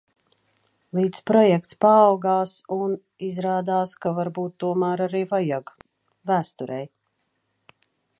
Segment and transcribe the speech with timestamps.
[0.99, 2.95] Līdz projekts paaugās, un,
[3.27, 5.71] izrādās, ka varbūt tomēr arī vajag.
[6.33, 6.83] Vēsturei.